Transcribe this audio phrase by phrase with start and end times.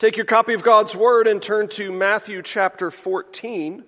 [0.00, 3.84] Take your copy of God's Word and turn to Matthew chapter 14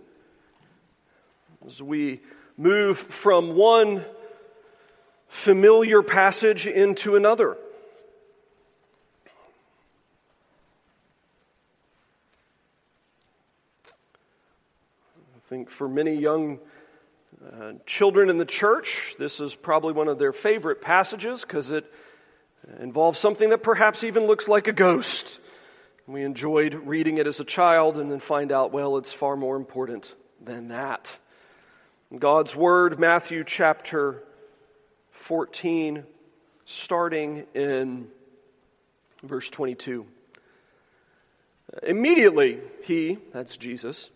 [1.67, 2.21] as we
[2.56, 4.04] move from one
[5.27, 7.56] familiar passage into another.
[15.34, 16.61] I think for many young
[17.45, 21.93] uh, children in the church, this is probably one of their favorite passages because it
[22.79, 25.41] involves something that perhaps even looks like a ghost.
[26.09, 29.56] We enjoyed reading it as a child and then find out, well, it's far more
[29.56, 31.10] important than that.
[32.16, 34.23] God's Word, Matthew chapter
[35.10, 36.05] 14,
[36.65, 38.06] starting in
[39.24, 40.06] verse 22.
[41.82, 44.09] Immediately, he, that's Jesus,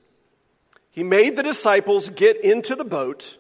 [0.93, 3.37] he made the disciples get into the boat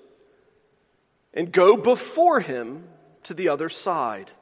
[1.32, 2.82] and go before him
[3.24, 4.32] to the other side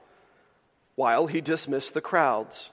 [0.95, 2.71] while he dismissed the crowds.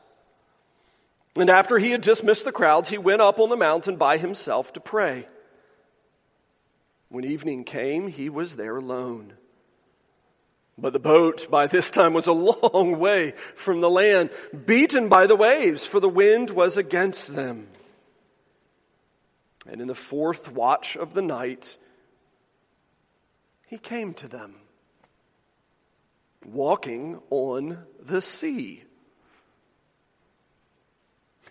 [1.36, 4.72] And after he had dismissed the crowds, he went up on the mountain by himself
[4.74, 5.28] to pray.
[7.10, 9.34] When evening came, he was there alone.
[10.78, 14.30] But the boat by this time was a long way from the land,
[14.66, 17.68] beaten by the waves, for the wind was against them.
[19.68, 21.78] And in the fourth watch of the night,
[23.68, 24.56] he came to them,
[26.46, 28.85] walking on the sea.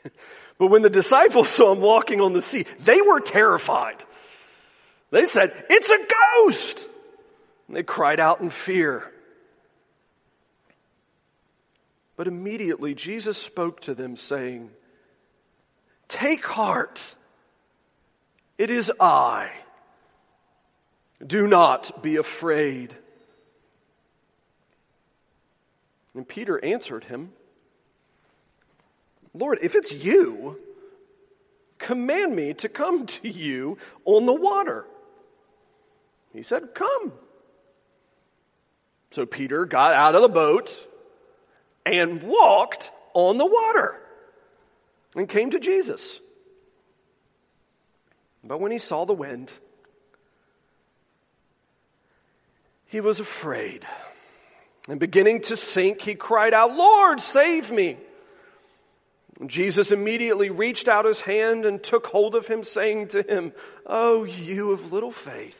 [0.58, 4.02] but when the disciples saw him walking on the sea, they were terrified.
[5.10, 5.98] They said, It's a
[6.44, 6.88] ghost!
[7.68, 9.10] And they cried out in fear.
[12.16, 14.70] But immediately Jesus spoke to them, saying,
[16.08, 17.00] Take heart,
[18.58, 19.50] it is I.
[21.24, 22.94] Do not be afraid.
[26.14, 27.32] And Peter answered him,
[29.34, 30.58] Lord, if it's you,
[31.78, 34.86] command me to come to you on the water.
[36.32, 37.12] He said, Come.
[39.10, 40.76] So Peter got out of the boat
[41.86, 44.00] and walked on the water
[45.14, 46.18] and came to Jesus.
[48.42, 49.52] But when he saw the wind,
[52.86, 53.86] he was afraid.
[54.88, 57.96] And beginning to sink, he cried out, Lord, save me.
[59.46, 63.52] Jesus immediately reached out his hand and took hold of him, saying to him,
[63.84, 65.58] Oh, you of little faith,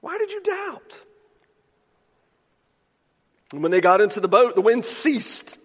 [0.00, 1.00] why did you doubt?
[3.52, 5.58] And when they got into the boat, the wind ceased.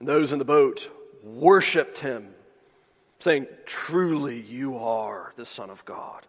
[0.00, 0.90] And those in the boat
[1.22, 2.34] worshiped him,
[3.20, 6.26] saying, Truly you are the Son of God.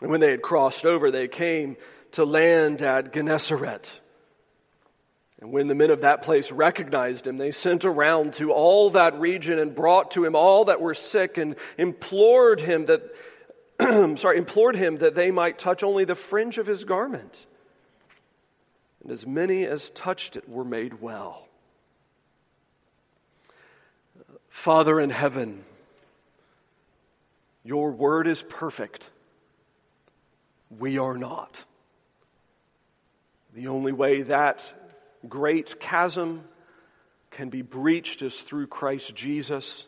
[0.00, 1.76] And when they had crossed over, they came
[2.12, 3.90] to land at Gennesaret.
[5.40, 9.18] And when the men of that place recognized him, they sent around to all that
[9.20, 13.02] region and brought to him all that were sick and implored him that,
[14.18, 17.46] sorry, implored him that they might touch only the fringe of his garment.
[19.02, 21.46] And as many as touched it were made well.
[24.48, 25.64] Father in heaven,
[27.62, 29.10] your word is perfect.
[30.70, 31.62] We are not.
[33.54, 34.72] The only way that
[35.28, 36.44] great chasm
[37.30, 39.84] can be breached is through Christ Jesus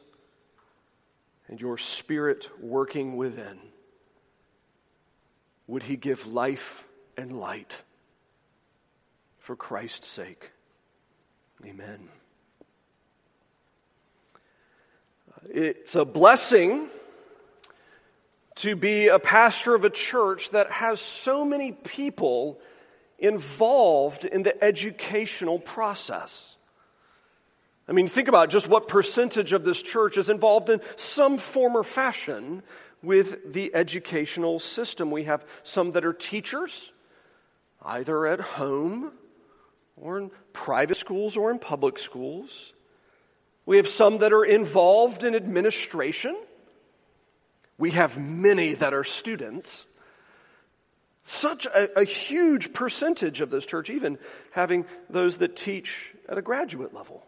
[1.49, 3.59] and your Spirit working within.
[5.67, 6.85] Would He give life
[7.17, 7.77] and light
[9.39, 10.51] for Christ's sake?
[11.65, 12.09] Amen.
[15.51, 16.89] It's a blessing
[18.57, 22.59] to be a pastor of a church that has so many people
[23.19, 26.57] involved in the educational process.
[27.89, 31.77] I mean, think about just what percentage of this church is involved in some form
[31.77, 32.63] or fashion
[33.03, 35.11] with the educational system.
[35.11, 36.93] We have some that are teachers,
[37.83, 39.13] either at home
[39.97, 42.73] or in private schools or in public schools.
[43.65, 46.37] We have some that are involved in administration.
[47.79, 49.87] We have many that are students.
[51.29, 54.17] Such a, a, huge percentage of this church, even
[54.51, 57.23] having those that teach at a graduate level.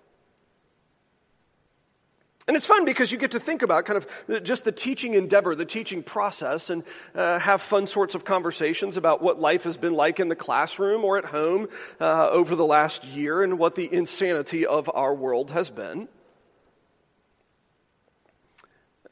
[2.48, 5.54] And it's fun because you get to think about kind of just the teaching endeavor,
[5.54, 6.82] the teaching process, and
[7.14, 11.04] uh, have fun sorts of conversations about what life has been like in the classroom
[11.04, 11.68] or at home
[12.00, 16.08] uh, over the last year and what the insanity of our world has been.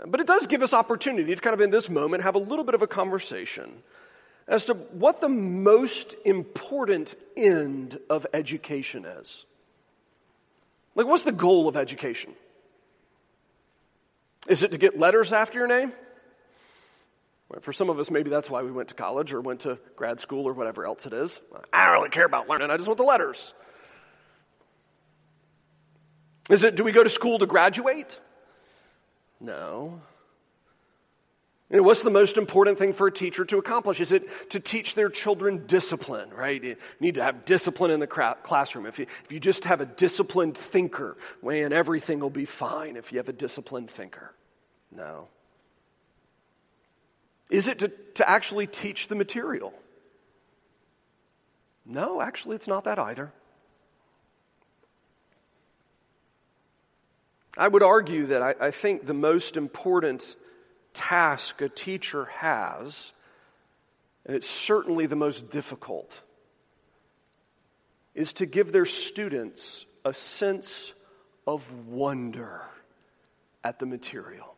[0.06, 2.64] But it does give us opportunity to kind of in this moment have a little
[2.64, 3.82] bit of a conversation
[4.48, 9.44] as to what the most important end of education is.
[10.94, 12.32] Like, what's the goal of education?
[14.48, 15.92] Is it to get letters after your name?
[17.60, 20.20] For some of us, maybe that's why we went to college or went to grad
[20.20, 21.40] school or whatever else it is.
[21.72, 23.52] I don't really care about learning, I just want the letters.
[26.50, 28.18] Is it, do we go to school to graduate?
[29.40, 30.00] No.
[31.70, 34.00] You know, what's the most important thing for a teacher to accomplish?
[34.00, 36.62] Is it to teach their children discipline, right?
[36.62, 38.86] You need to have discipline in the classroom.
[38.86, 43.12] If you, if you just have a disciplined thinker, man, everything will be fine if
[43.12, 44.32] you have a disciplined thinker.
[44.90, 45.28] No.
[47.50, 49.74] Is it to, to actually teach the material?
[51.84, 53.30] No, actually, it's not that either.
[57.58, 60.34] I would argue that I, I think the most important
[60.94, 63.12] task a teacher has,
[64.26, 66.20] and it's certainly the most difficult,
[68.14, 70.92] is to give their students a sense
[71.46, 72.62] of wonder
[73.64, 74.54] at the material.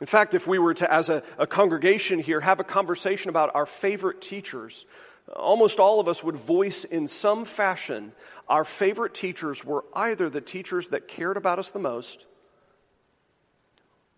[0.00, 3.54] In fact, if we were to, as a, a, congregation here, have a conversation about
[3.54, 4.86] our favorite teachers,
[5.34, 8.12] almost all of us would voice in some fashion
[8.48, 12.26] our favorite teachers were either the teachers that cared about us the most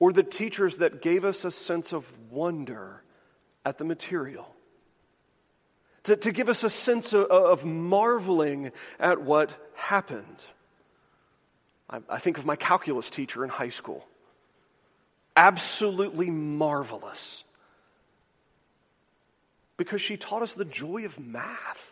[0.02, 3.00] or the teachers that gave us a sense of wonder
[3.64, 4.52] at the material.
[6.02, 10.38] To, to give us a sense of, of marveling at what happened.
[11.88, 14.04] I, I think of my calculus teacher in high school
[15.36, 17.44] absolutely marvelous
[19.76, 21.86] because she taught us the joy of math.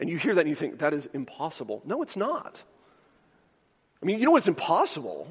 [0.00, 1.80] And you hear that and you think, that is impossible.
[1.84, 2.64] No, it's not.
[4.02, 5.28] I mean, you know what's impossible?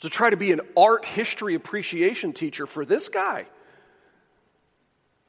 [0.00, 3.46] To try to be an art history appreciation teacher for this guy.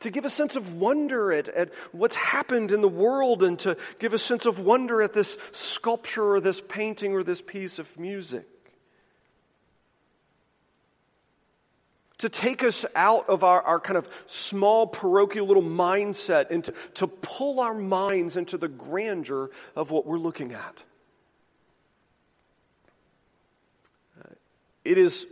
[0.02, 3.76] To give a sense of wonder at, at what's happened in the world and to
[4.00, 8.00] give a sense of wonder at this sculpture or this painting or this piece of
[8.00, 8.48] music.
[12.20, 16.74] to take us out of our, our kind of small parochial little mindset and to,
[16.94, 20.84] to pull our minds into the grandeur of what we're looking at.
[24.84, 25.26] It is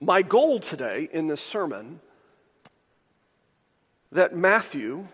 [0.00, 2.00] my goal today in this sermon
[4.10, 5.06] that Matthew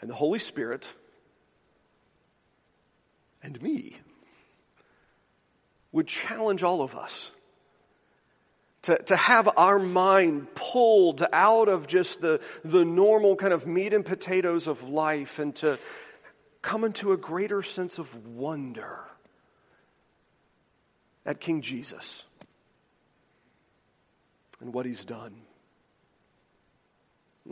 [0.00, 0.86] and the Holy Spirit
[3.42, 3.96] and me
[5.92, 7.30] would challenge all of us
[8.82, 13.92] to, to have our mind pulled out of just the, the normal kind of meat
[13.92, 15.78] and potatoes of life and to
[16.62, 19.00] come into a greater sense of wonder
[21.26, 22.22] at King Jesus
[24.60, 25.34] and what he's done.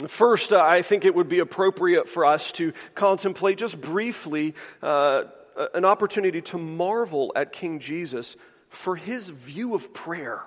[0.09, 5.25] First, uh, I think it would be appropriate for us to contemplate just briefly uh,
[5.73, 8.37] an opportunity to marvel at King Jesus
[8.71, 10.43] for his view of prayer.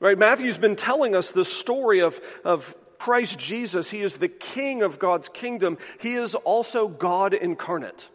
[0.00, 0.16] Right?
[0.16, 3.90] Matthew's been telling us the story of, of Christ Jesus.
[3.90, 5.78] He is the king of God's kingdom.
[6.00, 8.08] He is also God incarnate.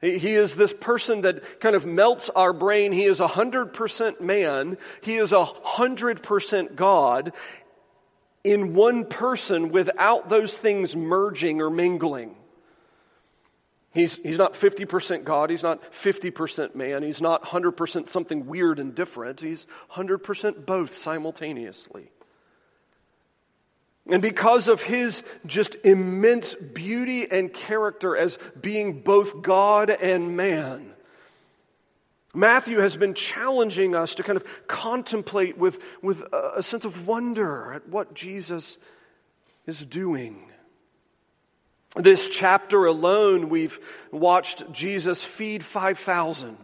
[0.00, 2.92] He, he is this person that kind of melts our brain.
[2.92, 4.78] He is a hundred percent man.
[5.00, 7.32] He is a hundred percent God
[8.44, 12.34] in one person without those things merging or mingling.
[13.90, 15.50] He's, he's not 50% God.
[15.50, 17.02] He's not 50% man.
[17.02, 19.40] He's not 100% something weird and different.
[19.40, 22.10] He's 100% both simultaneously.
[24.08, 30.94] And because of his just immense beauty and character as being both God and man,
[32.34, 37.72] Matthew has been challenging us to kind of contemplate with, with a sense of wonder
[37.72, 38.78] at what Jesus
[39.66, 40.44] is doing.
[41.96, 43.80] This chapter alone, we've
[44.12, 46.56] watched Jesus feed 5,000,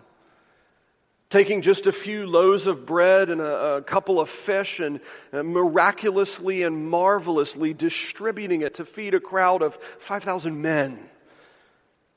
[1.34, 5.00] taking just a few loaves of bread and a, a couple of fish and,
[5.32, 10.96] and miraculously and marvelously distributing it to feed a crowd of 5,000 men,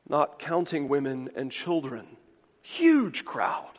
[0.08, 2.06] not counting women and children.
[2.62, 3.72] Huge crowd.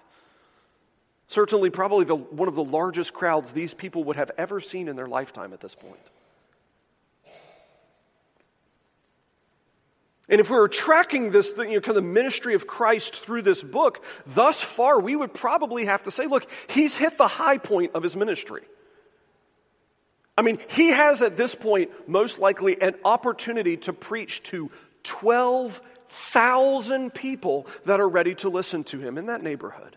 [1.28, 4.96] Certainly, probably the, one of the largest crowds these people would have ever seen in
[4.96, 6.00] their lifetime at this point.
[10.28, 13.42] And if we were tracking this, you know, kind of the ministry of Christ through
[13.42, 17.58] this book, thus far, we would probably have to say, look, he's hit the high
[17.58, 18.62] point of his ministry.
[20.36, 24.70] I mean, he has at this point most likely an opportunity to preach to
[25.02, 29.96] 12,000 people that are ready to listen to him in that neighborhood.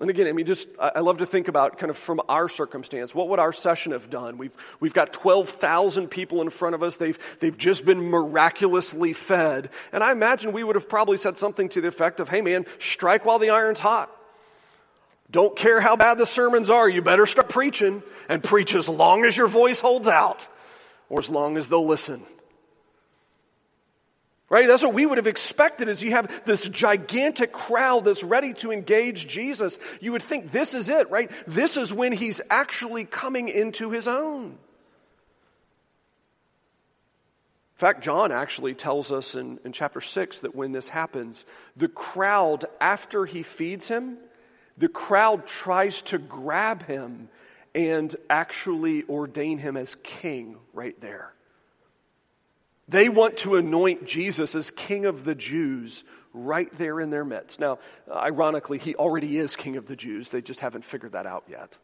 [0.00, 3.14] And again, I mean, just, I love to think about kind of from our circumstance.
[3.14, 4.38] What would our session have done?
[4.38, 6.96] We've, we've got 12,000 people in front of us.
[6.96, 9.70] They've, they've just been miraculously fed.
[9.92, 12.66] And I imagine we would have probably said something to the effect of, hey man,
[12.80, 14.10] strike while the iron's hot.
[15.30, 16.88] Don't care how bad the sermons are.
[16.88, 20.46] You better start preaching and preach as long as your voice holds out
[21.08, 22.22] or as long as they'll listen.
[24.50, 24.66] Right?
[24.66, 28.72] That's what we would have expected is you have this gigantic crowd that's ready to
[28.72, 29.78] engage Jesus.
[30.00, 31.30] You would think this is it, right?
[31.46, 34.58] This is when he's actually coming into his own.
[37.74, 41.44] In fact, John actually tells us in, in chapter 6 that when this happens,
[41.76, 44.18] the crowd, after he feeds him,
[44.78, 47.28] the crowd tries to grab him
[47.74, 51.32] and actually ordain him as king right there.
[52.88, 57.58] They want to anoint Jesus as King of the Jews right there in their midst.
[57.58, 57.78] Now,
[58.10, 60.28] ironically, he already is King of the Jews.
[60.28, 61.78] They just haven't figured that out yet.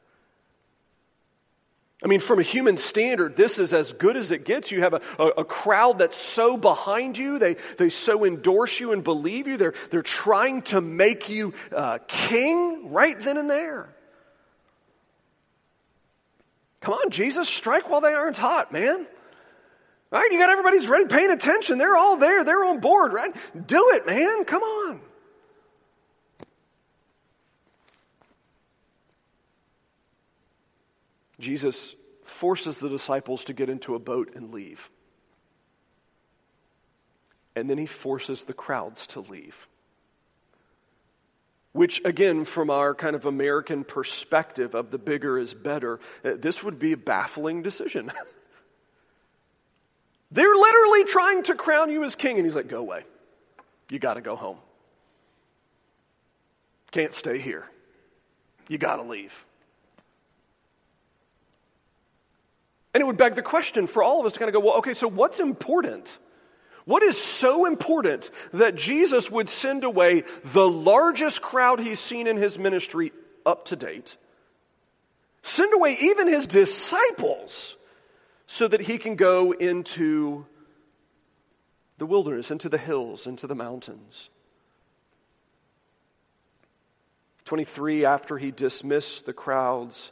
[2.02, 4.70] I mean, from a human standard, this is as good as it gets.
[4.70, 7.38] You have a, a, a, crowd that's so behind you.
[7.38, 9.58] They, they so endorse you and believe you.
[9.58, 13.94] They're, they're trying to make you uh, king right then and there.
[16.80, 19.06] Come on, Jesus, strike while the iron's hot, man.
[20.10, 20.28] Right?
[20.32, 21.78] You got everybody's ready, paying attention.
[21.78, 22.42] They're all there.
[22.42, 23.34] They're on board, right?
[23.66, 24.44] Do it, man.
[24.44, 25.00] Come on.
[31.38, 34.90] Jesus forces the disciples to get into a boat and leave.
[37.54, 39.68] And then he forces the crowds to leave.
[41.72, 46.64] Which, again, from our kind of American perspective of the bigger is better, uh, this
[46.64, 48.10] would be a baffling decision.
[50.32, 52.36] They're literally trying to crown you as king.
[52.36, 53.04] And he's like, go away.
[53.88, 54.58] You got to go home.
[56.92, 57.64] Can't stay here.
[58.68, 59.34] You got to leave.
[62.92, 64.78] And it would beg the question for all of us to kind of go, well,
[64.78, 66.18] okay, so what's important?
[66.84, 72.36] What is so important that Jesus would send away the largest crowd he's seen in
[72.36, 73.12] his ministry
[73.46, 74.16] up to date?
[75.42, 77.76] Send away even his disciples
[78.52, 80.44] so that he can go into
[81.98, 84.28] the wilderness, into the hills, into the mountains.
[87.44, 90.10] 23, after he dismissed the crowds,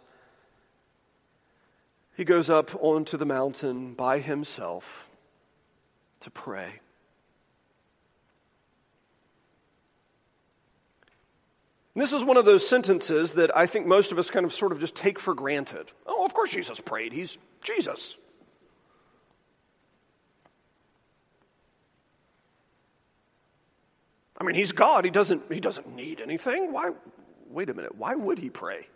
[2.16, 5.08] he goes up onto the mountain by himself
[6.20, 6.70] to pray.
[11.96, 14.54] And this is one of those sentences that I think most of us kind of
[14.54, 15.90] sort of just take for granted.
[16.06, 17.12] Oh, of course Jesus prayed.
[17.12, 18.16] He's Jesus.
[24.38, 25.04] I mean, he's God.
[25.04, 26.72] He doesn't, he doesn't need anything.
[26.72, 26.92] Why?
[27.50, 27.96] Wait a minute.
[27.96, 28.86] Why would he pray?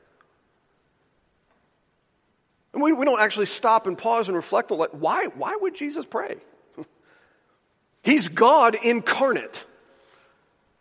[2.72, 5.74] And we, we don't actually stop and pause and reflect on like, why, why would
[5.74, 6.36] Jesus pray?
[8.02, 9.66] He's God incarnate.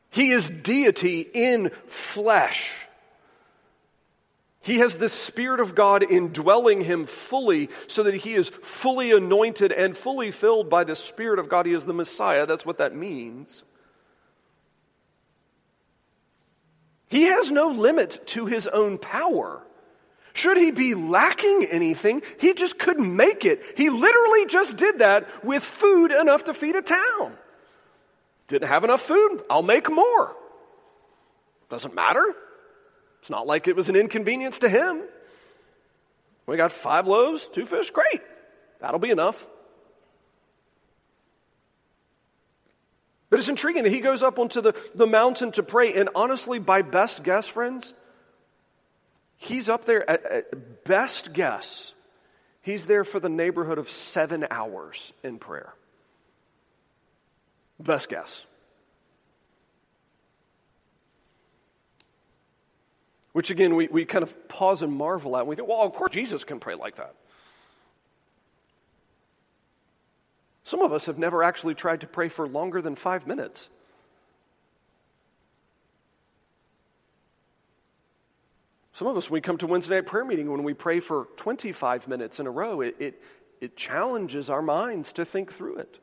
[0.09, 2.73] He is deity in flesh.
[4.61, 9.71] He has the Spirit of God indwelling him fully so that he is fully anointed
[9.71, 11.65] and fully filled by the Spirit of God.
[11.65, 12.45] He is the Messiah.
[12.45, 13.63] That's what that means.
[17.11, 19.61] He has no limit to his own power.
[20.31, 23.61] Should he be lacking anything, he just couldn't make it.
[23.75, 27.35] He literally just did that with food enough to feed a town.
[28.47, 29.41] Didn't have enough food?
[29.49, 30.33] I'll make more.
[31.69, 32.23] Doesn't matter.
[33.19, 35.03] It's not like it was an inconvenience to him.
[36.47, 38.21] We got five loaves, two fish, great.
[38.79, 39.45] That'll be enough.
[43.31, 46.59] But it's intriguing that he goes up onto the, the mountain to pray, and honestly,
[46.59, 47.93] by best guess, friends,
[49.37, 51.93] he's up there at, at best guess,
[52.61, 55.73] he's there for the neighborhood of seven hours in prayer.
[57.79, 58.43] Best guess.
[63.31, 65.39] Which again, we, we kind of pause and marvel at.
[65.39, 67.15] And we think, well, of course Jesus can pray like that.
[70.71, 73.67] Some of us have never actually tried to pray for longer than five minutes.
[78.93, 81.27] Some of us, when we come to Wednesday night prayer meeting, when we pray for
[81.35, 83.21] 25 minutes in a row, it, it,
[83.59, 85.99] it challenges our minds to think through it.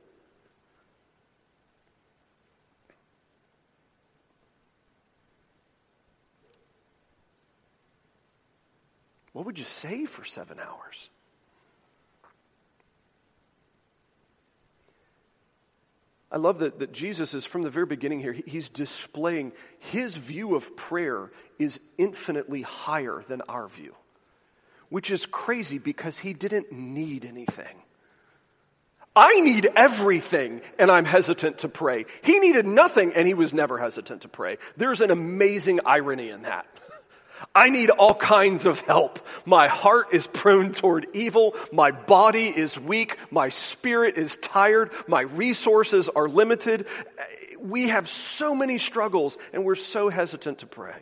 [9.32, 11.08] What would you say for seven hours?
[16.30, 20.54] I love that, that Jesus is from the very beginning here, he's displaying his view
[20.54, 23.94] of prayer is infinitely higher than our view,
[24.90, 27.82] which is crazy because he didn't need anything.
[29.16, 32.04] I need everything and I'm hesitant to pray.
[32.22, 34.58] He needed nothing and he was never hesitant to pray.
[34.76, 36.66] There's an amazing irony in that.
[37.58, 39.18] I need all kinds of help.
[39.44, 41.56] My heart is prone toward evil.
[41.72, 43.18] My body is weak.
[43.32, 44.92] My spirit is tired.
[45.08, 46.86] My resources are limited.
[47.58, 50.94] We have so many struggles and we're so hesitant to pray.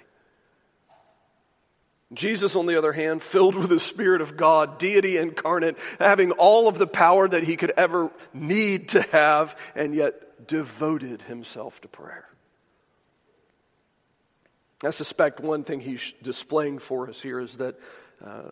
[2.15, 6.69] Jesus, on the other hand, filled with the Spirit of God, deity incarnate, having all
[6.69, 11.89] of the power that he could ever need to have, and yet devoted himself to
[11.89, 12.25] prayer.
[14.87, 17.79] I suspect one thing he's displaying for us here is that
[18.25, 18.51] uh,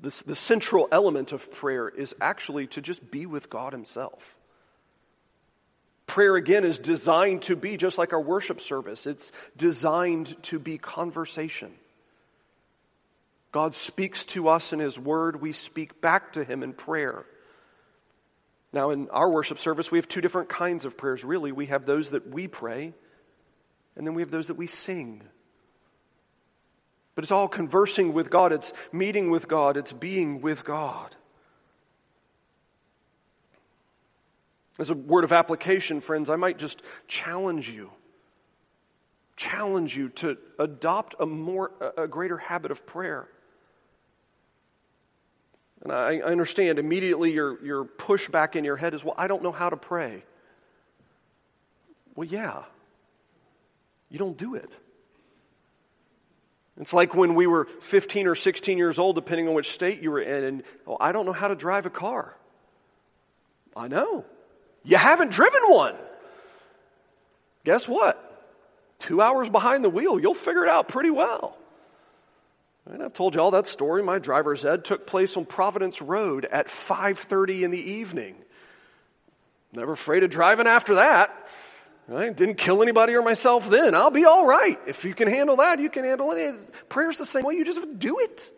[0.00, 4.36] this, the central element of prayer is actually to just be with God Himself.
[6.06, 10.78] Prayer, again, is designed to be just like our worship service, it's designed to be
[10.78, 11.72] conversation.
[13.50, 17.24] God speaks to us in His Word, we speak back to Him in prayer.
[18.72, 21.52] Now, in our worship service, we have two different kinds of prayers, really.
[21.52, 22.92] We have those that we pray,
[23.96, 25.22] and then we have those that we sing.
[27.18, 31.16] But it's all conversing with God, it's meeting with God, it's being with God.
[34.78, 37.90] As a word of application, friends, I might just challenge you.
[39.34, 43.26] Challenge you to adopt a more a greater habit of prayer.
[45.82, 49.42] And I, I understand immediately your, your pushback in your head is, well, I don't
[49.42, 50.22] know how to pray.
[52.14, 52.62] Well, yeah.
[54.08, 54.72] You don't do it.
[56.80, 60.10] It's like when we were 15 or 16 years old, depending on which state you
[60.10, 62.36] were in, and oh, I don't know how to drive a car.
[63.76, 64.24] I know.
[64.84, 65.96] You haven't driven one.
[67.64, 68.24] Guess what?
[69.00, 71.56] Two hours behind the wheel, you'll figure it out pretty well.
[72.90, 74.02] And I've told you all that story.
[74.02, 78.36] My driver's ed took place on Providence Road at 5:30 in the evening.
[79.72, 81.30] Never afraid of driving after that.
[82.08, 82.34] Right?
[82.34, 83.94] Didn't kill anybody or myself then.
[83.94, 84.80] I'll be all right.
[84.86, 86.88] If you can handle that, you can handle it.
[86.88, 87.54] Prayer's the same way.
[87.54, 88.50] You just do it.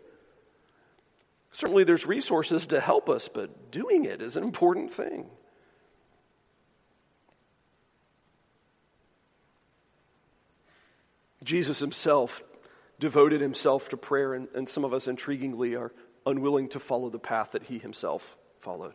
[1.51, 5.25] Certainly there's resources to help us, but doing it is an important thing.
[11.43, 12.41] Jesus himself
[12.99, 15.91] devoted himself to prayer, and, and some of us, intriguingly, are
[16.25, 18.93] unwilling to follow the path that he himself followed.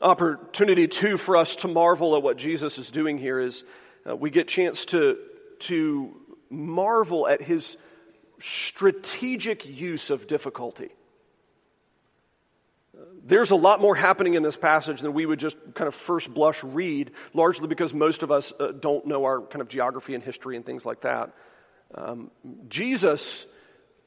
[0.00, 3.64] Opportunity, too, for us to marvel at what Jesus is doing here is
[4.08, 5.18] uh, we get chance to,
[5.60, 6.14] to
[6.50, 7.76] marvel at his
[8.38, 10.90] strategic use of difficulty.
[13.24, 16.32] There's a lot more happening in this passage than we would just kind of first
[16.32, 20.22] blush read, largely because most of us uh, don't know our kind of geography and
[20.22, 21.34] history and things like that.
[21.94, 22.30] Um,
[22.68, 23.46] Jesus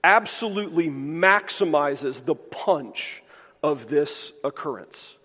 [0.04, 3.23] absolutely maximizes the punch
[3.62, 5.15] of this occurrence.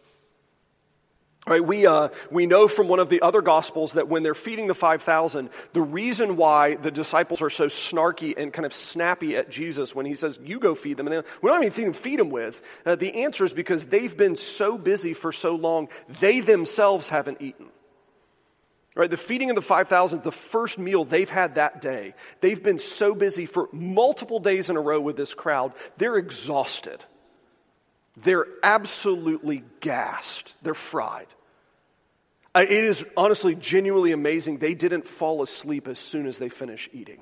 [1.49, 4.67] Right, we, uh, we know from one of the other gospels that when they're feeding
[4.67, 9.49] the 5,000, the reason why the disciples are so snarky and kind of snappy at
[9.49, 12.61] Jesus when he says, you go feed them, and we don't even feed them with,
[12.85, 15.89] uh, the answer is because they've been so busy for so long,
[16.21, 17.67] they themselves haven't eaten.
[18.97, 22.15] Right, the feeding of the 5,000, the first meal they've had that day.
[22.41, 27.05] They've been so busy for multiple days in a row with this crowd, they're exhausted.
[28.17, 30.55] They're absolutely gassed.
[30.63, 31.27] They're fried.
[32.63, 34.59] It is honestly genuinely amazing.
[34.59, 37.21] They didn't fall asleep as soon as they finished eating.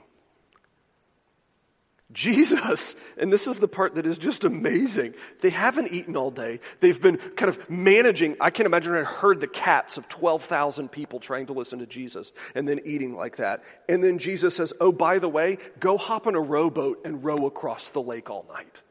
[2.14, 5.14] Jesus, and this is the part that is just amazing.
[5.40, 6.60] They haven't eaten all day.
[6.78, 8.36] They've been kind of managing.
[8.40, 12.32] I can't imagine I heard the cats of 12,000 people trying to listen to Jesus
[12.54, 13.64] and then eating like that.
[13.88, 17.46] And then Jesus says, Oh, by the way, go hop on a rowboat and row
[17.46, 18.82] across the lake all night.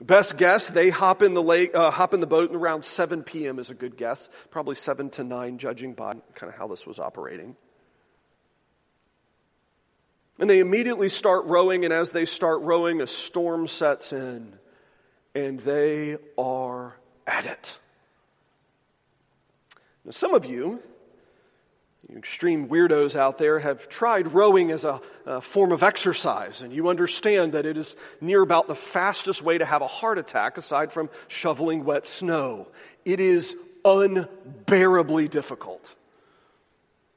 [0.00, 3.58] Best guess, they hop in the lake, uh, hop in the boat around 7 p.m.
[3.58, 4.30] is a good guess.
[4.50, 7.56] Probably 7 to 9, judging by kind of how this was operating.
[10.38, 14.54] And they immediately start rowing, and as they start rowing, a storm sets in,
[15.34, 17.76] and they are at it.
[20.04, 20.80] Now, some of you you
[22.16, 26.88] extreme weirdos out there have tried rowing as a, a, form of exercise, and you
[26.88, 30.92] understand that it is near about the fastest way to have a heart attack aside
[30.92, 32.66] from shoveling wet snow.
[33.04, 35.94] It is unbearably difficult.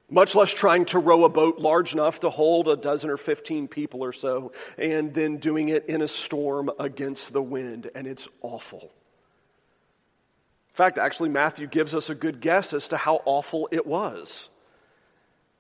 [0.10, 3.70] much less trying to row a boat large enough to hold a dozen or 15
[3.70, 8.28] people or so, and then doing it in a storm against the wind, and it's
[8.42, 8.82] awful.
[8.82, 14.50] In fact, actually, Matthew gives us a good guess as to how awful it was.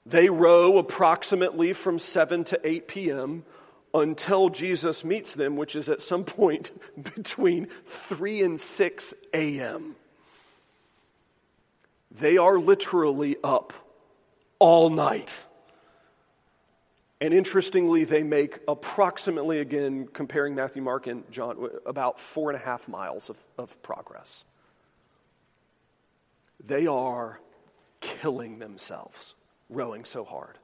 [0.05, 3.45] They row approximately from 7 to 8 p.m.
[3.93, 6.71] until Jesus meets them, which is at some point
[7.15, 7.67] between
[8.07, 9.95] 3 and 6 a.m.
[12.19, 13.73] They are literally up
[14.59, 15.37] all night.
[17.21, 22.65] And interestingly, they make approximately, again, comparing Matthew, Mark, and John, about four and a
[22.65, 24.43] half miles of, of progress.
[26.65, 27.39] They are
[28.01, 29.35] killing themselves
[29.71, 30.57] rowing so hard.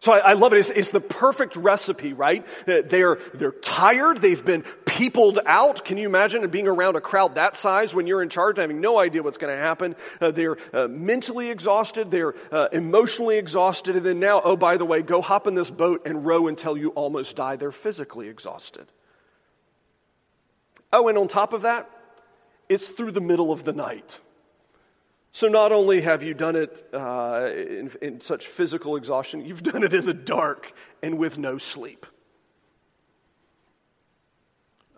[0.00, 0.58] So I, I love it.
[0.58, 2.46] It's, it's, the perfect recipe, right?
[2.66, 4.20] They're, they're tired.
[4.20, 5.84] They've been peopled out.
[5.84, 8.98] Can you imagine being around a crowd that size when you're in charge, having no
[8.98, 9.96] idea what's going to happen?
[10.20, 12.10] Uh, they're uh, mentally exhausted.
[12.10, 13.96] They're uh, emotionally exhausted.
[13.96, 16.76] And then now, oh, by the way, go hop in this boat and row until
[16.76, 17.56] you almost die.
[17.56, 18.86] They're physically exhausted.
[20.92, 21.90] Oh, and on top of that,
[22.68, 24.18] it's through the middle of the night.
[25.36, 29.82] So not only have you done it uh, in, in such physical exhaustion, you've done
[29.82, 30.72] it in the dark
[31.02, 32.06] and with no sleep.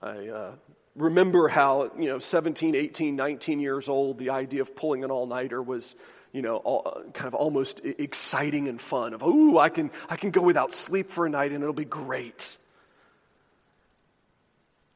[0.00, 0.52] I uh,
[0.94, 5.60] remember how, you know, 17, 18, 19 years old, the idea of pulling an all-nighter
[5.60, 5.96] was,
[6.30, 10.30] you know, all, kind of almost exciting and fun of, ooh, I can, I can
[10.30, 12.58] go without sleep for a night and it'll be great.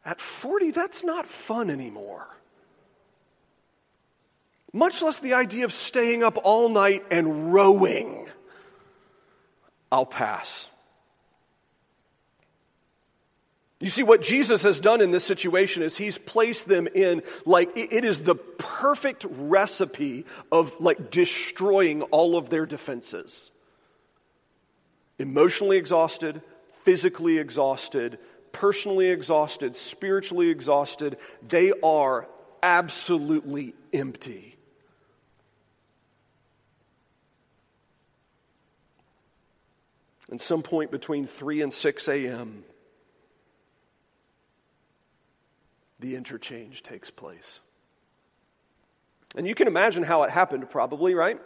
[0.04, 2.28] At 40, that's not fun anymore
[4.72, 8.28] much less the idea of staying up all night and rowing.
[9.90, 10.68] I'll pass.
[13.80, 17.76] You see, what Jesus has done in this situation is he's placed them in, like,
[17.76, 23.50] it is the perfect recipe of, like, destroying all of their defenses.
[25.18, 26.42] Emotionally exhausted,
[26.84, 28.20] physically exhausted,
[28.52, 31.16] personally exhausted, spiritually exhausted.
[31.46, 32.28] They are
[32.62, 34.51] absolutely empty.
[40.32, 42.64] And some point between 3 and 6 a.m.,
[46.00, 47.60] the interchange takes place.
[49.36, 51.38] And you can imagine how it happened, probably, right?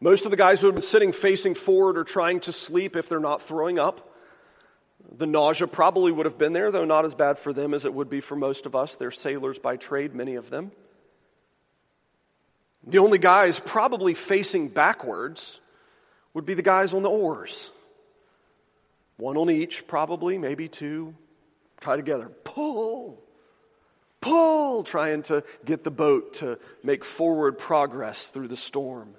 [0.00, 3.06] Most of the guys who have been sitting facing forward or trying to sleep if
[3.06, 4.10] they're not throwing up.
[5.18, 7.92] The nausea probably would have been there, though not as bad for them as it
[7.92, 8.96] would be for most of us.
[8.96, 10.72] They're sailors by trade, many of them.
[12.86, 15.60] The only guys probably facing backwards
[16.32, 17.70] would be the guys on the oars.
[19.20, 21.14] One on each, probably, maybe two.
[21.80, 22.30] Tie together.
[22.44, 23.22] Pull.
[24.20, 29.14] Pull, trying to get the boat to make forward progress through the storm.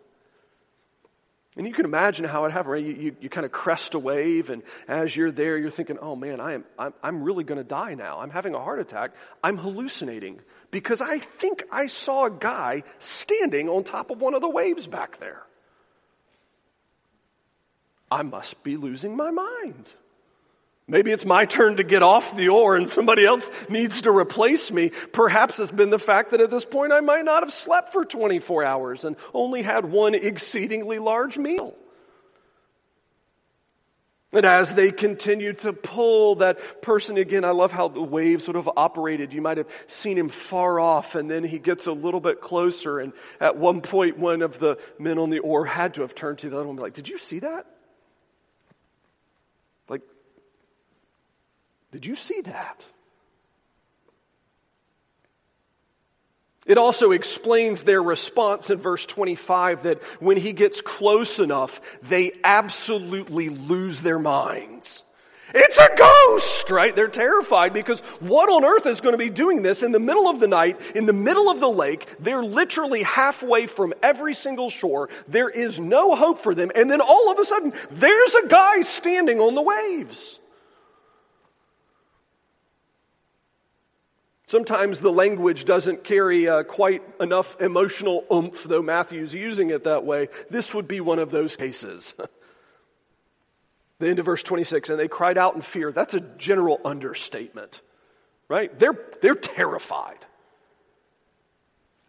[1.57, 2.83] And you can imagine how it happened, right?
[2.83, 6.15] You, you, you, kind of crest a wave, and as you're there, you're thinking, oh
[6.15, 8.19] man, I am, I'm, I'm really going to die now.
[8.19, 9.11] I'm having a heart attack.
[9.43, 10.39] I'm hallucinating
[10.71, 14.87] because I think I saw a guy standing on top of one of the waves
[14.87, 15.43] back there.
[18.11, 19.93] I must be losing my mind.
[20.87, 24.71] Maybe it's my turn to get off the oar and somebody else needs to replace
[24.71, 24.91] me.
[25.13, 28.03] Perhaps it's been the fact that at this point I might not have slept for
[28.03, 31.75] 24 hours and only had one exceedingly large meal.
[34.33, 38.57] And as they continue to pull that person again, I love how the waves sort
[38.57, 39.33] of operated.
[39.33, 42.99] You might have seen him far off and then he gets a little bit closer.
[42.99, 46.39] And at one point, one of the men on the oar had to have turned
[46.39, 47.65] to the other one and be like, Did you see that?
[51.91, 52.85] Did you see that?
[56.65, 62.33] It also explains their response in verse 25 that when he gets close enough, they
[62.43, 65.03] absolutely lose their minds.
[65.53, 66.95] It's a ghost, right?
[66.95, 70.29] They're terrified because what on earth is going to be doing this in the middle
[70.29, 72.07] of the night, in the middle of the lake?
[72.19, 75.09] They're literally halfway from every single shore.
[75.27, 76.71] There is no hope for them.
[76.73, 80.39] And then all of a sudden, there's a guy standing on the waves.
[84.51, 90.03] Sometimes the language doesn't carry uh, quite enough emotional oomph, though Matthew's using it that
[90.03, 90.27] way.
[90.49, 92.13] This would be one of those cases.
[93.99, 95.93] the end of verse 26, and they cried out in fear.
[95.93, 97.81] That's a general understatement,
[98.49, 98.77] right?
[98.77, 100.19] They're, they're terrified.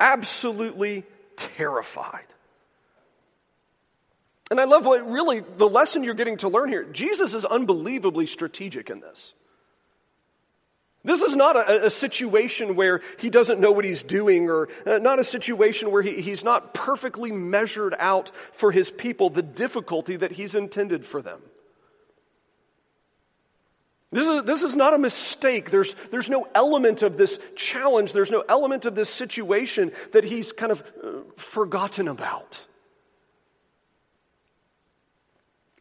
[0.00, 1.04] Absolutely
[1.36, 2.26] terrified.
[4.50, 6.82] And I love what really the lesson you're getting to learn here.
[6.82, 9.32] Jesus is unbelievably strategic in this.
[11.04, 14.98] This is not a, a, situation where he doesn't know what he's doing or uh,
[14.98, 20.16] not a situation where he, he's not perfectly measured out for his people the difficulty
[20.16, 21.40] that he's intended for them.
[24.12, 25.70] This is, this is not a mistake.
[25.70, 28.12] There's, there's no element of this challenge.
[28.12, 32.60] There's no element of this situation that he's kind of uh, forgotten about.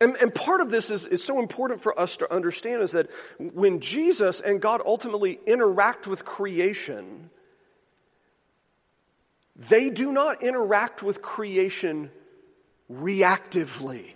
[0.02, 3.08] And, and part of this is, is so important for us to understand is that
[3.38, 7.30] when Jesus and God ultimately interact with creation,
[9.70, 12.10] they do not interact with creation
[12.92, 14.14] reactively.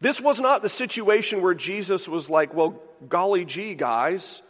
[0.00, 4.40] This was not the situation where Jesus was like, well, golly gee, guys,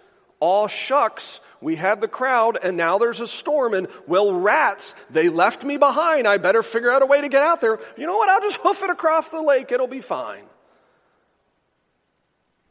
[0.40, 5.28] all shucks, we had the crowd and now there's a storm and well rats, they
[5.28, 6.26] left me behind.
[6.26, 7.78] I better figure out a way to get out there.
[7.96, 8.28] You know what?
[8.28, 9.72] I'll just hoof it across the lake.
[9.72, 10.44] It'll be fine.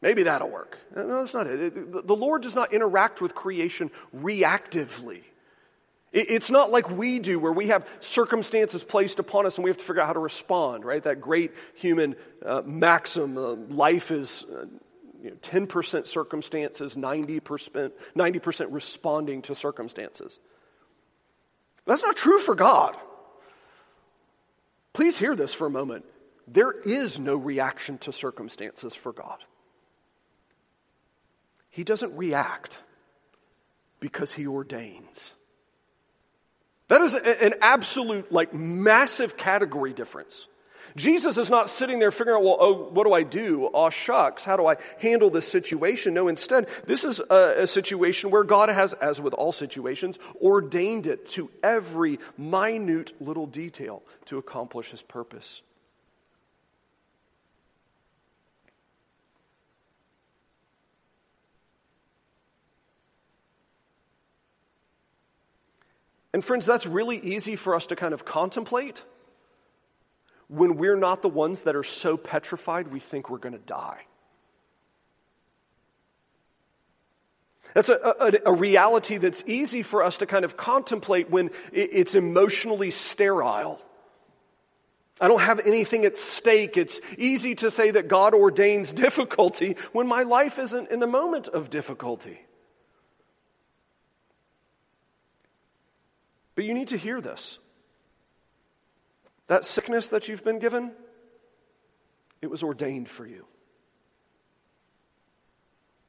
[0.02, 0.78] Maybe that'll work.
[0.94, 2.06] No, that's not it.
[2.06, 5.22] The Lord does not interact with creation reactively.
[6.12, 9.76] It's not like we do, where we have circumstances placed upon us and we have
[9.78, 11.02] to figure out how to respond, right?
[11.02, 14.64] That great human uh, maxim uh, life is uh,
[15.26, 20.38] you know, 10% circumstances, 90%, 90% responding to circumstances.
[21.84, 22.96] That's not true for God.
[24.92, 26.04] Please hear this for a moment.
[26.46, 29.38] There is no reaction to circumstances for God.
[31.70, 32.78] He doesn't react
[33.98, 35.32] because he ordains.
[36.86, 40.46] That is an absolute, like, massive category difference.
[40.96, 43.66] Jesus is not sitting there figuring out, well, oh, what do I do?
[43.66, 46.14] Aw, shucks, how do I handle this situation?
[46.14, 51.06] No, instead, this is a, a situation where God has, as with all situations, ordained
[51.06, 55.60] it to every minute little detail to accomplish his purpose.
[66.32, 69.02] And friends, that's really easy for us to kind of contemplate
[70.48, 74.00] when we're not the ones that are so petrified we think we're going to die.
[77.74, 82.14] That's a, a, a, reality that's easy for us to kind of contemplate when it's
[82.14, 83.82] emotionally sterile.
[85.20, 86.78] I don't have anything at stake.
[86.78, 91.48] It's easy to say that God ordains difficulty when my life isn't in the moment
[91.48, 92.40] of difficulty.
[96.54, 97.58] But you need to hear this.
[99.48, 100.92] That sickness that you've been given,
[102.42, 103.46] it was ordained for you.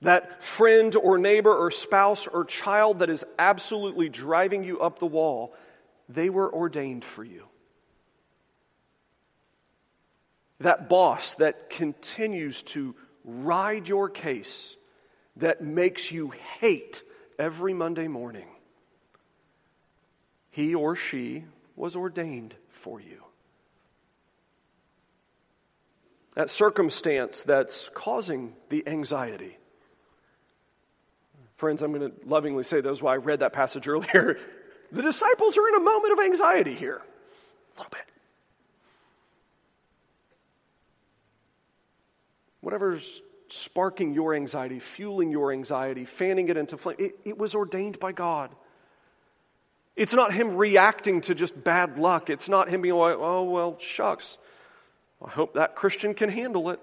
[0.01, 5.07] That friend or neighbor or spouse or child that is absolutely driving you up the
[5.07, 5.55] wall,
[6.07, 7.45] they were ordained for you.
[10.59, 14.75] That boss that continues to ride your case,
[15.37, 17.03] that makes you hate
[17.37, 18.47] every Monday morning,
[20.49, 21.43] he or she
[21.75, 23.26] was ordained for you.
[26.37, 29.57] That circumstance that's causing the anxiety.
[31.55, 34.37] Friends, I'm going to lovingly say that why I read that passage earlier.
[34.89, 37.01] The disciples are in a moment of anxiety here.
[37.01, 38.05] A little bit.
[42.61, 47.99] Whatever's sparking your anxiety, fueling your anxiety, fanning it into flame, it, it was ordained
[47.99, 48.55] by God.
[49.97, 52.29] It's not him reacting to just bad luck.
[52.29, 54.37] It's not him being like, oh, well, shucks.
[55.25, 56.79] I hope that Christian can handle it.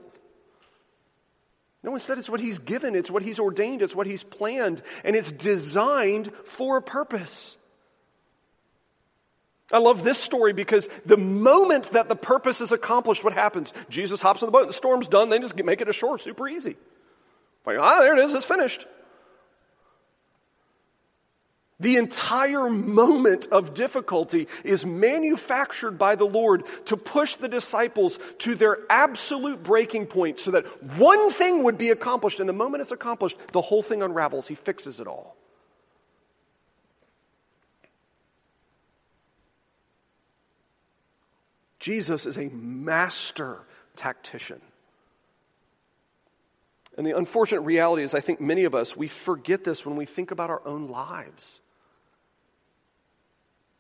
[1.82, 5.14] No, instead, it's what he's given, it's what he's ordained, it's what he's planned, and
[5.14, 7.58] it's designed for a purpose.
[9.70, 13.72] I love this story because the moment that the purpose is accomplished, what happens?
[13.90, 16.76] Jesus hops on the boat, the storm's done, they just make it ashore super easy.
[17.66, 18.86] Like, ah, there it is, it's finished.
[21.84, 28.54] The entire moment of difficulty is manufactured by the Lord to push the disciples to
[28.54, 30.64] their absolute breaking point so that
[30.96, 32.40] one thing would be accomplished.
[32.40, 34.48] And the moment it's accomplished, the whole thing unravels.
[34.48, 35.36] He fixes it all.
[41.80, 43.58] Jesus is a master
[43.94, 44.62] tactician.
[46.96, 50.06] And the unfortunate reality is, I think many of us, we forget this when we
[50.06, 51.60] think about our own lives.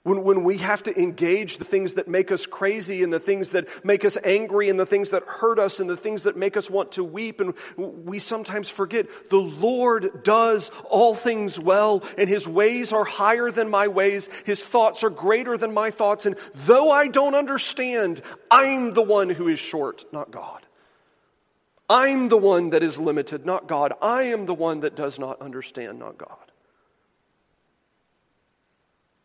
[0.04, 3.50] When, when we have to engage the things that make us crazy and the things
[3.50, 6.58] that make us angry and the things that hurt us and the things that make
[6.58, 12.28] us want to weep, and we sometimes forget the Lord does all things well, and
[12.28, 16.36] His ways are higher than my ways, His thoughts are greater than my thoughts, and
[16.66, 20.66] though I don't understand, I'm the one who is short, not God.
[21.88, 23.94] I'm the one that is limited, not God.
[24.02, 26.43] I am the one that does not understand, not God.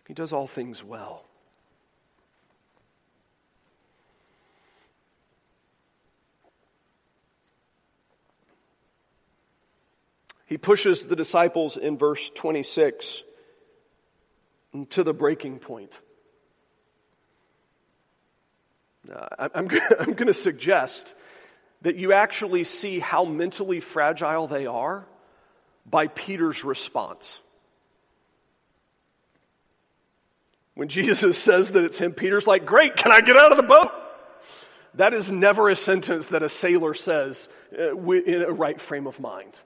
[0.09, 1.23] He does all things well.
[10.47, 13.21] He pushes the disciples in verse 26
[14.89, 15.95] to the breaking point.
[19.13, 19.69] Uh, I'm,
[19.99, 21.13] I'm going to suggest
[21.83, 25.05] that you actually see how mentally fragile they are
[25.85, 27.41] by Peter's response.
[30.79, 33.63] When Jesus says that it's him, Peter's like, Great, can I get out of the
[33.63, 33.91] boat?
[34.93, 39.19] That is never a sentence that a sailor says uh, in a right frame of
[39.19, 39.59] mind.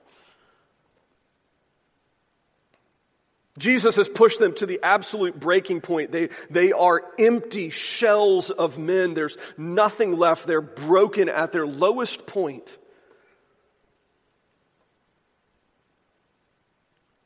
[3.58, 6.10] Jesus has pushed them to the absolute breaking point.
[6.10, 9.14] They, they are empty shells of men.
[9.14, 10.48] There's nothing left.
[10.48, 12.76] They're broken at their lowest point.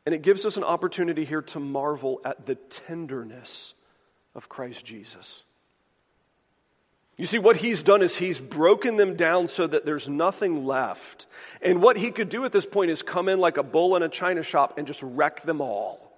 [0.04, 3.72] And it gives us an opportunity here to marvel at the tenderness
[4.38, 5.42] of Christ Jesus.
[7.18, 11.26] You see, what he's done is he's broken them down so that there's nothing left.
[11.60, 14.04] And what he could do at this point is come in like a bull in
[14.04, 16.12] a china shop and just wreck them all.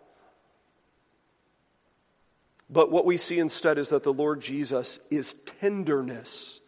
[2.69, 6.61] But what we see instead is that the Lord Jesus is tenderness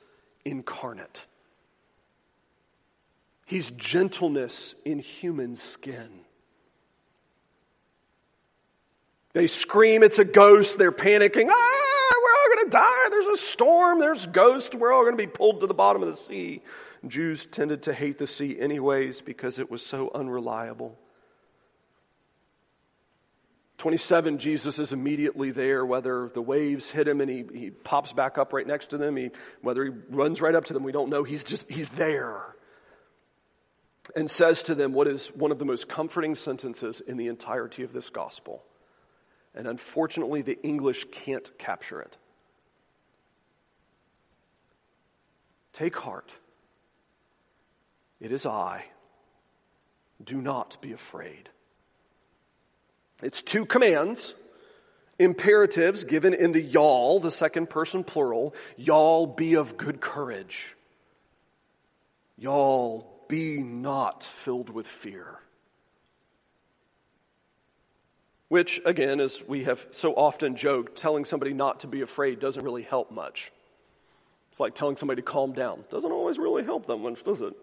[0.47, 1.27] incarnate.
[3.45, 6.09] He's gentleness in human skin.
[9.35, 10.77] They scream, it's a ghost.
[10.79, 11.49] They're panicking.
[11.51, 13.09] Ah, we're all going to die.
[13.11, 13.99] There's a storm.
[13.99, 14.75] There's ghosts.
[14.75, 16.63] We're all going to be pulled to the bottom of the sea.
[17.07, 20.99] Jews tended to hate the sea anyways because it was so unreliable.
[23.79, 28.39] 27, Jesus is immediately there, whether the waves hit him and he, he pops back
[28.39, 31.11] up right next to them, he, whether he runs right up to them, we don't
[31.11, 31.25] know.
[31.25, 32.55] He's just, he's there.
[34.15, 37.83] And says to them what is one of the most comforting sentences in the entirety
[37.83, 38.63] of this gospel.
[39.55, 42.17] And unfortunately, the English can't capture it.
[45.73, 46.35] Take heart.
[48.21, 48.85] It is I.
[50.23, 51.49] Do not be afraid.
[53.23, 54.35] It's two commands,
[55.19, 58.55] imperatives given in the y'all, the second person plural.
[58.77, 60.77] Y'all be of good courage.
[62.37, 65.39] Y'all be not filled with fear.
[68.53, 72.63] Which, again, as we have so often joked, telling somebody not to be afraid doesn't
[72.63, 73.51] really help much.
[74.51, 75.87] It's like telling somebody to calm down.
[75.91, 77.55] Doesn't always really help them much, does it?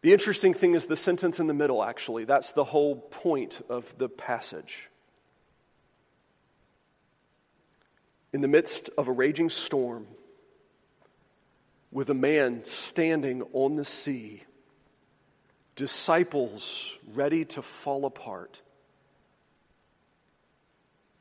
[0.00, 2.24] The interesting thing is the sentence in the middle, actually.
[2.24, 4.88] That's the whole point of the passage.
[8.32, 10.08] In the midst of a raging storm,
[11.92, 14.42] with a man standing on the sea,
[15.76, 18.60] disciples ready to fall apart.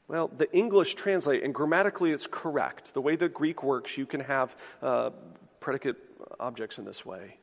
[0.08, 2.94] Well, the English translate, and grammatically it's correct.
[2.94, 5.12] The way the Greek works, you can have uh,
[5.62, 5.96] predicate
[6.40, 7.38] objects in this way.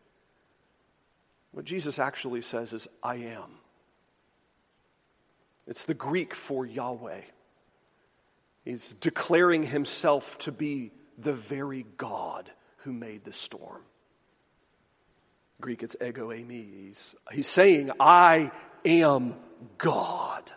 [1.52, 3.58] What Jesus actually says is, I am.
[5.66, 7.22] It's the Greek for Yahweh.
[8.64, 13.82] He's declaring himself to be the very God who made the storm.
[15.60, 16.30] Greek, it's ego.
[16.30, 18.52] He's, he's saying, I
[18.84, 19.34] am
[19.76, 20.52] God.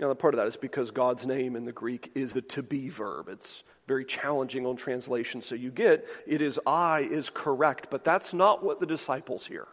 [0.00, 2.62] Now, the part of that is because God's name in the Greek is the to
[2.64, 3.28] be verb.
[3.28, 5.40] It's very challenging on translation.
[5.40, 9.68] So you get, it is I is correct, but that's not what the disciples hear.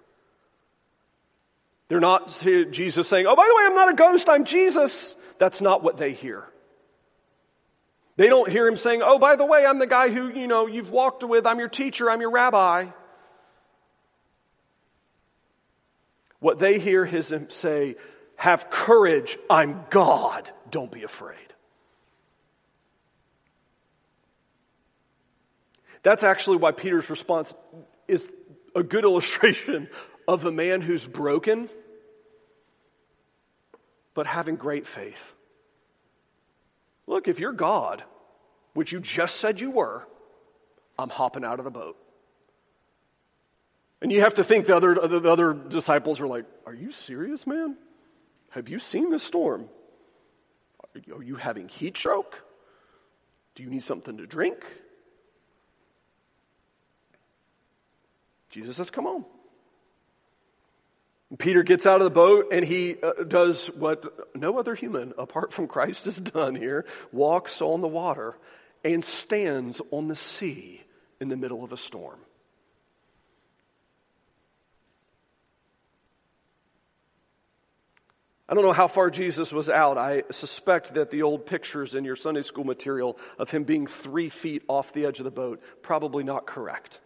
[1.87, 2.39] They're not
[2.69, 5.15] Jesus saying, Oh, by the way, I'm not a ghost, I'm Jesus.
[5.39, 6.45] That's not what they hear.
[8.15, 10.67] They don't hear him saying, Oh, by the way, I'm the guy who, you know,
[10.67, 12.89] you've walked with, I'm your teacher, I'm your rabbi.
[16.39, 17.95] What they hear him say,
[18.35, 21.37] Have courage, I'm God, don't be afraid.
[26.01, 27.53] That's actually why Peter's response
[28.07, 28.29] is
[28.75, 29.89] a good illustration
[30.27, 31.69] of a man who's broken
[34.13, 35.33] but having great faith.
[37.07, 38.03] Look, if you're God,
[38.73, 40.05] which you just said you were,
[40.97, 41.95] I'm hopping out of the boat.
[44.01, 47.45] And you have to think the other, the other disciples are like, Are you serious,
[47.45, 47.75] man?
[48.51, 49.69] Have you seen the storm?
[51.13, 52.35] Are you having heat stroke?
[53.55, 54.63] Do you need something to drink?
[58.49, 59.25] Jesus says, Come on.
[61.37, 65.53] Peter gets out of the boat and he uh, does what no other human apart
[65.53, 68.35] from Christ has done here walks on the water
[68.83, 70.81] and stands on the sea
[71.19, 72.17] in the middle of a storm.
[78.49, 79.99] I don't know how far Jesus was out.
[79.99, 84.29] I suspect that the old pictures in your Sunday school material of him being three
[84.29, 86.99] feet off the edge of the boat, probably not correct.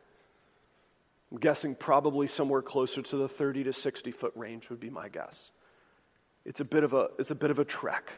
[1.30, 5.10] I'm guessing probably somewhere closer to the 30 to 60 foot range would be my
[5.10, 5.52] guess.
[6.46, 8.10] It's a bit of a, it's a, bit of a trek.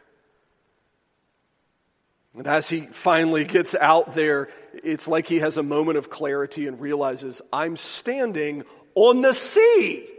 [2.38, 4.50] And as he finally gets out there,
[4.84, 10.10] it's like he has a moment of clarity and realizes, I'm standing on the sea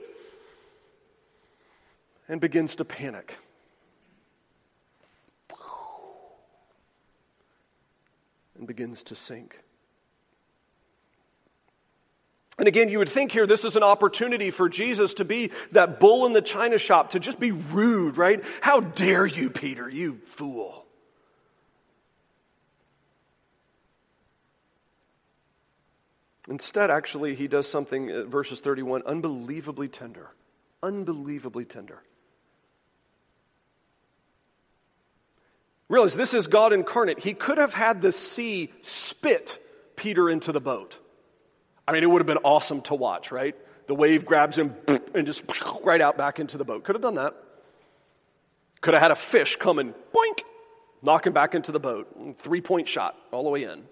[2.29, 3.37] and begins to panic.
[8.59, 9.59] And begins to sink.
[12.59, 16.01] And again, you would think here this is an opportunity for Jesus to be that
[16.01, 18.43] bull in the china shop, to just be rude, right?
[18.63, 20.87] How dare you, Peter, you fool.
[26.49, 30.31] Instead, actually, he does something, uh, verses 31, unbelievably tender.
[30.83, 32.03] Unbelievably tender.
[35.89, 37.21] Realize this is God incarnate.
[37.21, 39.63] He could have had the sea spit
[39.95, 40.99] Peter into the boat.
[41.87, 43.55] I mean, it would have been awesome to watch, right?
[43.87, 44.75] The wave grabs him
[45.15, 45.43] and just
[45.85, 46.83] right out back into the boat.
[46.85, 47.35] Could have done that.
[48.81, 50.41] Could have had a fish come and boink,
[51.03, 52.37] knock him back into the boat.
[52.39, 53.85] Three point shot all the way in.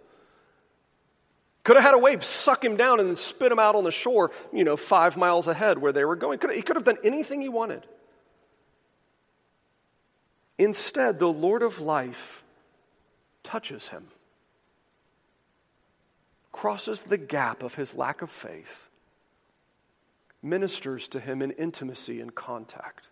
[1.63, 3.91] Could have had a wave suck him down and then spit him out on the
[3.91, 6.39] shore, you know, five miles ahead where they were going.
[6.39, 7.87] Could have, he could have done anything he wanted.
[10.59, 12.45] Instead, the Lord of life
[13.43, 14.07] touches him,
[16.53, 18.89] crosses the gap of his lack of faith,
[20.43, 23.09] ministers to him in intimacy and contact.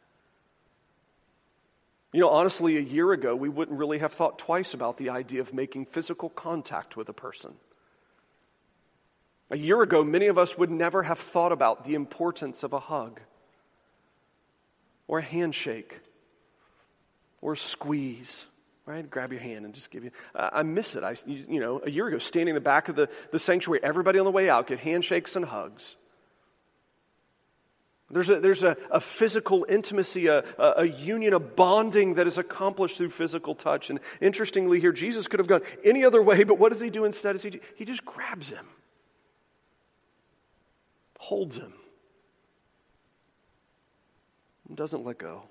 [2.12, 5.40] You know, honestly, a year ago, we wouldn't really have thought twice about the idea
[5.40, 7.54] of making physical contact with a person.
[9.50, 12.78] A year ago, many of us would never have thought about the importance of a
[12.78, 13.20] hug
[15.08, 16.00] or a handshake
[17.42, 18.46] or squeeze,
[18.86, 19.08] right?
[19.10, 20.12] Grab your hand and just give you.
[20.34, 21.02] Uh, I miss it.
[21.02, 23.80] I, you, you, know, a year ago, standing in the back of the, the sanctuary,
[23.82, 25.96] everybody on the way out get handshakes and hugs.
[28.10, 32.36] There's a, there's a, a physical intimacy, a, a, a, union, a bonding that is
[32.36, 33.88] accomplished through physical touch.
[33.88, 37.06] And interestingly, here, Jesus could have gone any other way, but what does he do
[37.06, 37.36] instead?
[37.36, 38.66] Is he, he just grabs him,
[41.18, 41.72] holds him,
[44.68, 45.44] and doesn't let go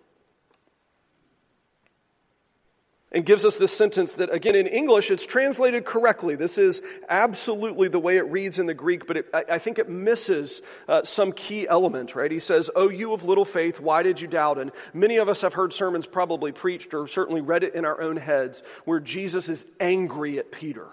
[3.11, 6.35] and gives us this sentence that, again, in English, it's translated correctly.
[6.35, 9.79] This is absolutely the way it reads in the Greek, but it, I, I, think
[9.79, 12.31] it misses uh, some key element, right?
[12.31, 14.57] He says, Oh, you of little faith, why did you doubt?
[14.59, 17.99] And many of us have heard sermons probably preached or certainly read it in our
[17.99, 20.87] own heads where Jesus is angry at Peter.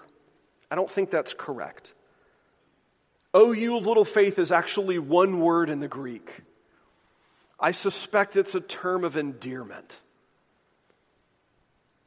[0.69, 1.93] I don't think that's correct.
[3.33, 6.41] Oh, you of little faith is actually one word in the Greek.
[7.59, 9.99] I suspect it's a term of endearment.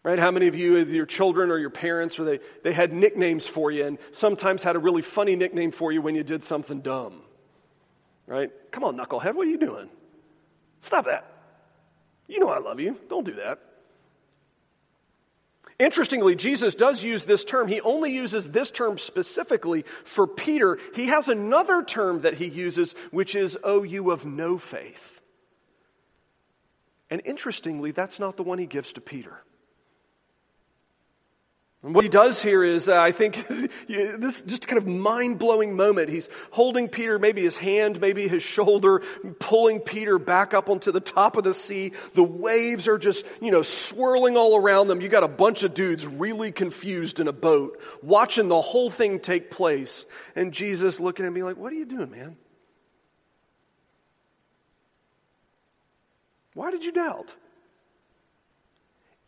[0.05, 0.19] Right?
[0.19, 3.71] How many of you, your children or your parents, or they, they had nicknames for
[3.71, 7.23] you and sometimes had a really funny nickname for you when you did something dumb?
[8.27, 8.51] Right?
[8.73, 9.89] Come on, knucklehead, what are you doing?
[10.81, 11.27] Stop that.
[12.27, 12.97] You know I love you.
[13.09, 13.61] Don't do that.
[15.79, 17.67] Interestingly, Jesus does use this term.
[17.67, 20.79] He only uses this term specifically for Peter.
[20.95, 25.21] He has another term that he uses, which is, oh, you of no faith.
[27.11, 29.43] And interestingly, that's not the one he gives to Peter.
[31.85, 33.45] And what he does here is, uh, I think,
[33.89, 36.11] this just kind of mind blowing moment.
[36.11, 39.03] He's holding Peter, maybe his hand, maybe his shoulder,
[39.41, 41.93] pulling Peter back up onto the top of the sea.
[42.15, 45.01] The waves are just, you know, swirling all around them.
[45.01, 49.19] You got a bunch of dudes really confused in a boat, watching the whole thing
[49.19, 50.07] take place.
[50.37, 52.37] And Jesus looking at me like, what are you doing, man?
[56.55, 57.33] Why did you doubt?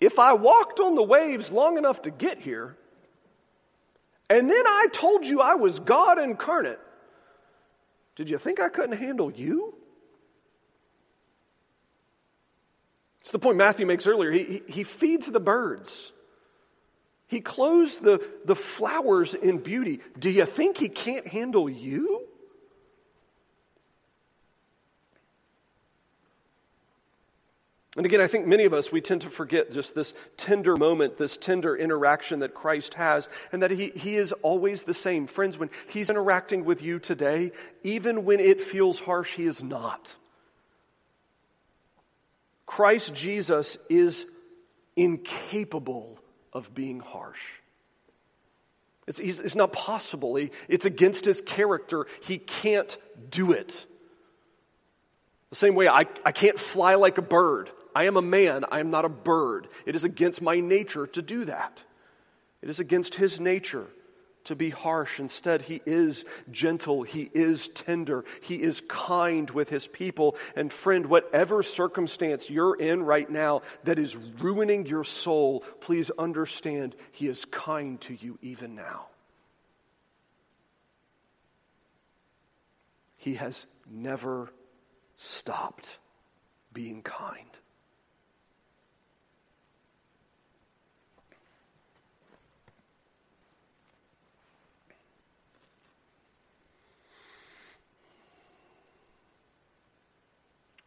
[0.05, 2.76] If I walked on the waves long enough to get here,
[4.28, 6.78] and then I told you I was God incarnate,
[8.14, 9.74] did you think I couldn't handle you?
[13.22, 14.30] It's the point Matthew makes earlier.
[14.30, 16.12] He, he, he feeds the birds.
[17.26, 20.00] He clothes the, the flowers in beauty.
[20.18, 22.28] Do you think he can't handle you?
[27.97, 31.16] And again, I think many of us, we tend to forget just this tender moment,
[31.16, 35.28] this tender interaction that Christ has, and that he, he is always the same.
[35.28, 37.53] Friends, when He's interacting with you today,
[37.84, 40.16] even when it feels harsh, He is not.
[42.66, 44.26] Christ Jesus is
[44.97, 46.18] incapable
[46.53, 47.42] of being harsh.
[49.07, 50.34] It's, it's not possible.
[50.34, 52.07] He, it's against His character.
[52.24, 52.97] He can't
[53.30, 53.86] do it.
[55.51, 57.70] The same way I, I can't fly like a bird.
[57.95, 58.64] I am a man.
[58.70, 59.68] I am not a bird.
[59.86, 61.82] It is against my nature to do that.
[62.61, 63.86] It is against his nature
[64.45, 65.20] to be harsh.
[65.20, 70.36] Instead, he is gentle, he is tender, he is kind with his people.
[70.55, 76.95] And friend, whatever circumstance you're in right now that is ruining your soul, please understand
[77.12, 79.07] he is kind to you even now.
[83.16, 84.51] He has never
[85.16, 85.99] stopped
[86.72, 87.49] being kind.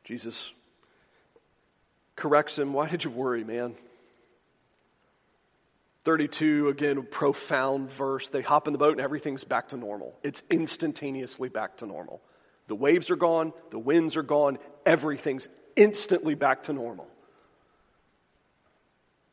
[0.07, 0.53] Jesus
[2.15, 2.71] corrects him.
[2.71, 3.75] Why did you worry, man?
[6.05, 8.29] 32, again, a profound verse.
[8.29, 10.17] They hop in the boat and everything's back to normal.
[10.23, 12.21] It's instantaneously back to normal.
[12.67, 17.07] The waves are gone, the winds are gone, everything's instantly back to normal.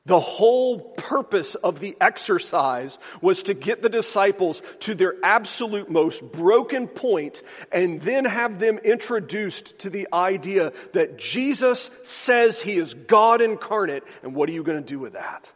[0.07, 6.21] The whole purpose of the exercise was to get the disciples to their absolute most
[6.31, 7.43] broken point
[7.73, 14.05] and then have them introduced to the idea that Jesus says he is God incarnate.
[14.23, 15.51] And what are you going to do with that?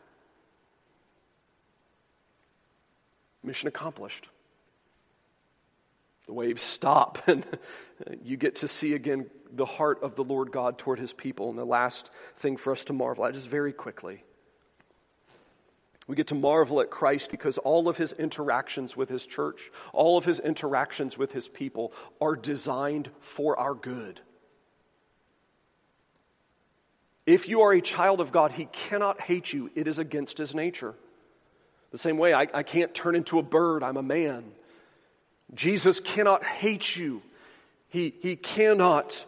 [3.43, 4.29] Mission accomplished.
[6.25, 7.47] The waves stop, and
[8.25, 11.51] you get to see again the heart of the Lord God toward his people.
[11.51, 14.25] And the last thing for us to marvel at, just very quickly
[16.09, 20.17] we get to marvel at Christ because all of his interactions with his church, all
[20.17, 24.21] of his interactions with his people are designed for our good.
[27.27, 29.71] If you are a child of God, he cannot hate you.
[29.75, 30.95] It is against his nature.
[31.91, 34.45] The same way, I, I can't turn into a bird, I'm a man.
[35.53, 37.21] Jesus cannot hate you.
[37.91, 39.27] He, he cannot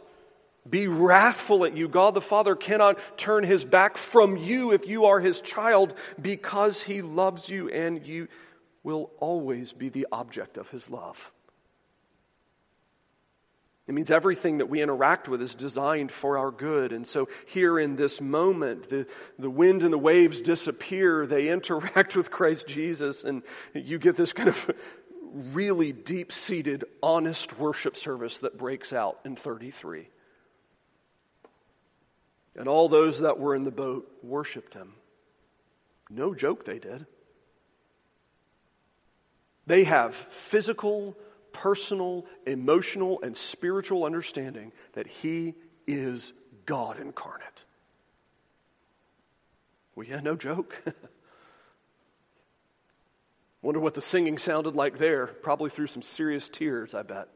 [0.68, 1.88] be wrathful at you.
[1.88, 6.80] God the Father cannot turn his back from you if you are his child because
[6.80, 8.28] he loves you and you
[8.82, 11.32] will always be the object of his love.
[13.90, 16.92] It means everything that we interact with is designed for our good.
[16.92, 19.04] And so, here in this moment, the,
[19.36, 21.26] the wind and the waves disappear.
[21.26, 23.42] They interact with Christ Jesus, and
[23.74, 24.70] you get this kind of
[25.52, 30.08] really deep seated, honest worship service that breaks out in 33.
[32.56, 34.94] And all those that were in the boat worshiped him.
[36.08, 37.06] No joke, they did.
[39.66, 41.16] They have physical,
[41.52, 45.54] personal, emotional, and spiritual understanding that he
[45.86, 46.32] is
[46.66, 47.64] God incarnate.
[49.94, 50.82] Well, yeah, no joke.
[53.62, 55.26] Wonder what the singing sounded like there.
[55.26, 57.28] Probably through some serious tears, I bet.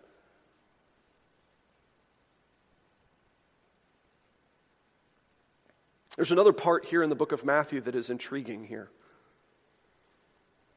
[6.17, 8.89] There's another part here in the book of Matthew that is intriguing here.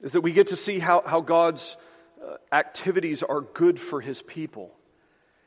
[0.01, 1.77] Is that we get to see how, how God's
[2.23, 4.73] uh, activities are good for his people.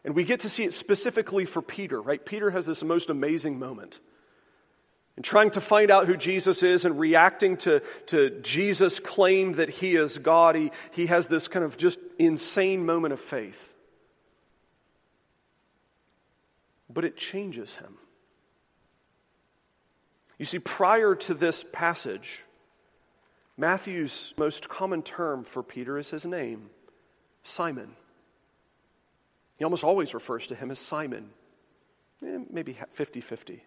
[0.05, 2.25] And we get to see it specifically for Peter, right?
[2.25, 4.01] Peter has this most amazing moment.
[5.17, 9.69] And trying to find out who Jesus is and reacting to, to Jesus' claim that
[9.69, 13.59] he is God, he, he has this kind of just insane moment of faith.
[16.89, 17.99] But it changes him.
[20.41, 22.45] You see, prior to this passage,
[23.59, 26.71] Matthew's most common term for Peter is his name,
[27.43, 27.95] Simon.
[29.59, 31.29] He almost always refers to him as Simon,
[32.27, 33.63] eh, maybe 50 50.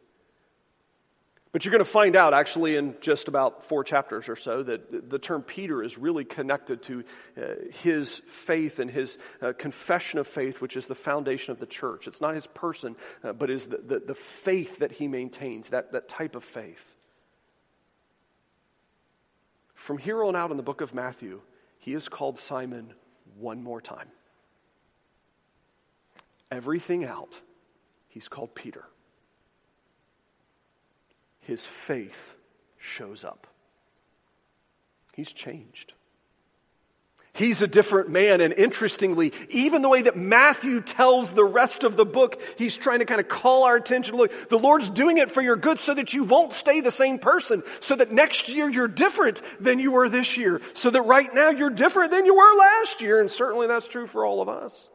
[1.54, 5.08] But you're going to find out, actually, in just about four chapters or so, that
[5.12, 7.04] the term Peter is really connected to
[7.38, 7.42] uh,
[7.84, 12.08] his faith and his uh, confession of faith, which is the foundation of the church.
[12.08, 15.92] It's not his person, uh, but is the, the, the faith that he maintains, that,
[15.92, 16.84] that type of faith.
[19.76, 21.40] From here on out in the book of Matthew,
[21.78, 22.96] he is called Simon
[23.38, 24.08] one more time.
[26.50, 27.40] Everything out,
[28.08, 28.86] he's called Peter
[31.44, 32.34] his faith
[32.78, 33.48] shows up.
[35.14, 35.94] He's changed.
[37.36, 38.42] He's a different man.
[38.42, 43.00] And interestingly, even the way that Matthew tells the rest of the book, he's trying
[43.00, 44.16] to kind of call our attention.
[44.16, 47.18] Look, the Lord's doing it for your good so that you won't stay the same
[47.18, 47.64] person.
[47.80, 50.62] So that next year you're different than you were this year.
[50.76, 53.20] So that right now you're different than you were last year.
[53.20, 54.90] And certainly that's true for all of us.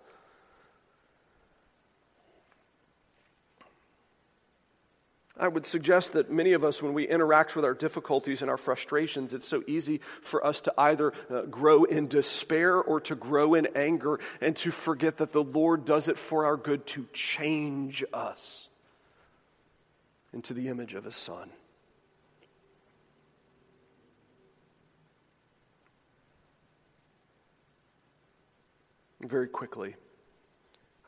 [5.39, 8.57] I would suggest that many of us, when we interact with our difficulties and our
[8.57, 13.55] frustrations, it's so easy for us to either uh, grow in despair or to grow
[13.55, 18.05] in anger and to forget that the Lord does it for our good to change
[18.13, 18.69] us.
[20.33, 21.51] into the image of his Son.
[29.21, 29.97] very quickly,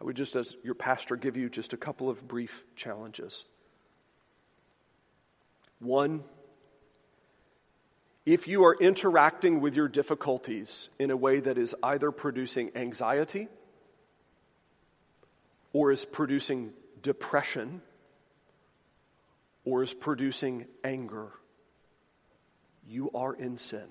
[0.00, 3.44] I would just, as your pastor, give you just a couple of brief challenges.
[5.80, 6.24] One,
[8.26, 13.48] if you are interacting with your difficulties in a way that is either producing anxiety
[15.72, 16.72] or is producing
[17.02, 17.80] depression
[19.64, 21.30] or is producing anger,
[22.86, 23.86] you are in sin.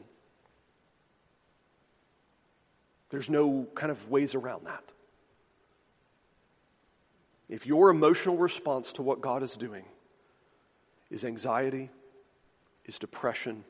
[3.09, 4.83] There's no kind of ways around that.
[7.49, 9.85] If your emotional response to what God is doing
[11.09, 11.89] is anxiety,
[12.85, 13.63] is depression,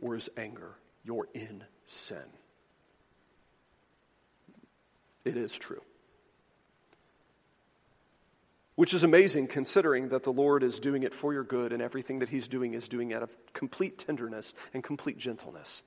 [0.00, 2.18] or is anger, you're in sin.
[5.24, 5.82] It is true.
[8.74, 12.20] Which is amazing considering that the Lord is doing it for your good and everything
[12.20, 15.82] that He's doing is doing out of complete tenderness and complete gentleness.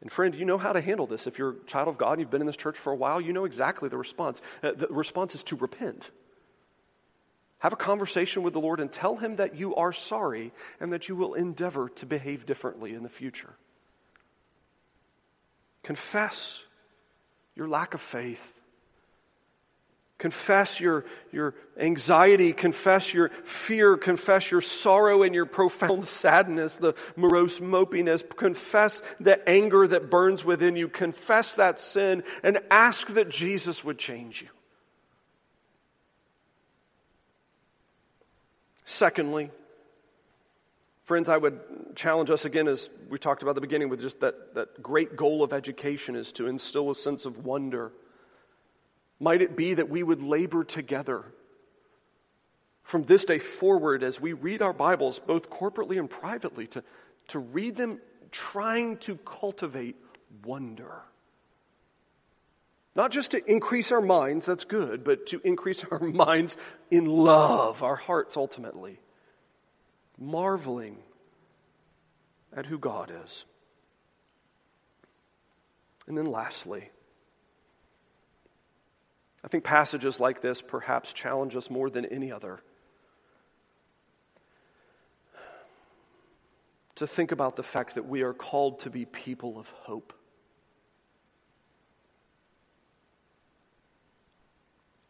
[0.00, 1.26] And friend, you know how to handle this.
[1.26, 3.32] If you're a child of God, you've been in this church for a while, you
[3.32, 4.40] know exactly the response.
[4.62, 6.10] Uh, the response is to repent.
[7.58, 11.08] Have a conversation with the Lord and tell Him that you are sorry and that
[11.08, 13.52] you will endeavor to behave differently in the future.
[15.82, 16.60] Confess
[17.56, 18.42] your lack of faith.
[20.18, 26.94] Confess your, your anxiety, confess your fear, confess your sorrow and your profound sadness, the
[27.14, 28.28] morose mopiness.
[28.36, 30.88] Confess the anger that burns within you.
[30.88, 34.48] Confess that sin and ask that Jesus would change you.
[38.88, 39.50] Secondly,
[41.04, 41.60] friends, I would
[41.94, 45.14] challenge us again, as we talked about at the beginning, with just that, that great
[45.14, 47.92] goal of education is to instill a sense of wonder
[49.20, 51.22] might it be that we would labor together
[52.82, 56.82] from this day forward as we read our Bibles, both corporately and privately, to,
[57.28, 59.96] to read them trying to cultivate
[60.46, 61.02] wonder?
[62.98, 66.56] Not just to increase our minds, that's good, but to increase our minds
[66.90, 68.98] in love, our hearts ultimately,
[70.18, 70.98] marveling
[72.52, 73.44] at who God is.
[76.08, 76.90] And then lastly,
[79.44, 82.58] I think passages like this perhaps challenge us more than any other
[86.96, 90.17] to think about the fact that we are called to be people of hope.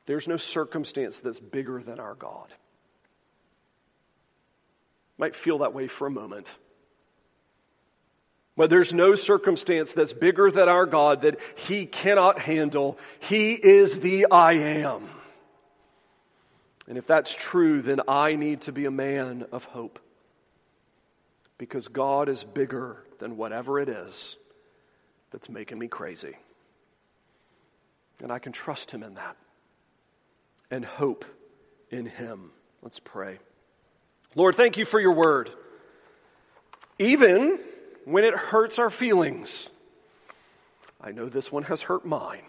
[0.09, 2.51] There's no circumstance that's bigger than our God.
[5.19, 6.51] Might feel that way for a moment.
[8.57, 12.97] But there's no circumstance that's bigger than our God that He cannot handle.
[13.21, 15.11] He is the I am.
[16.89, 19.99] And if that's true, then I need to be a man of hope.
[21.59, 24.37] Because God is bigger than whatever it is
[25.33, 26.35] that's making me crazy.
[28.23, 29.37] And I can trust Him in that
[30.71, 31.25] and hope
[31.91, 32.51] in Him.
[32.83, 33.39] Let's pray.
[34.35, 35.51] Lord, thank you for your word.
[36.99, 37.59] Even
[38.05, 39.69] when it hurts our feelings.
[41.01, 42.43] I know this one has hurt mine.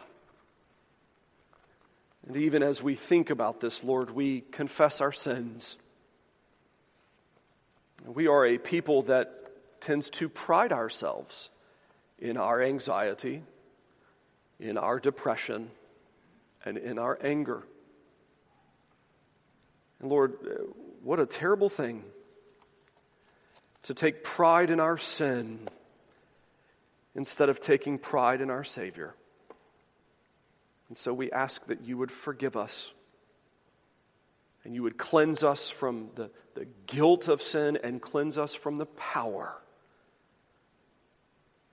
[2.28, 5.78] And even as we think about this, Lord, we confess our sins.
[8.06, 11.50] We are a people that tends to pride ourselves
[12.20, 13.44] in our anxiety,
[14.60, 15.72] in our depression,
[16.64, 17.64] and in our anger.
[20.00, 20.64] And Lord, uh,
[21.04, 22.04] what a terrible thing
[23.84, 25.68] to take pride in our sin
[27.16, 29.16] instead of taking pride in our Savior.
[30.90, 32.92] And so we ask that you would forgive us
[34.64, 38.76] and you would cleanse us from the, the guilt of sin and cleanse us from
[38.76, 39.54] the power.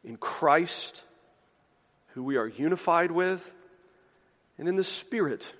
[0.04, 1.02] In Christ,
[2.08, 3.52] who we are unified with,
[4.58, 5.52] and in the Spirit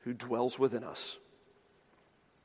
[0.00, 1.16] who dwells within us.